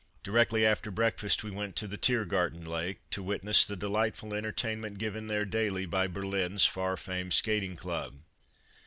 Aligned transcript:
Directly 0.23 0.65
after 0.65 0.89
breakfast 0.89 1.43
we 1.43 1.51
went 1.51 1.75
to 1.75 1.85
the 1.85 1.95
Thiergarten 1.95 2.65
Lake 2.65 3.07
to 3.11 3.21
wit 3.21 3.43
ness 3.43 3.63
the 3.67 3.75
delightful 3.75 4.33
entertainment 4.33 4.97
given 4.97 5.27
there 5.27 5.45
daily 5.45 5.85
by 5.85 6.07
Berlin's 6.07 6.65
far 6.65 6.97
famed 6.97 7.33
Skating 7.33 7.75
Club. 7.75 8.15